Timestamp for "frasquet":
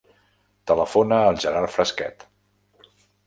1.75-2.25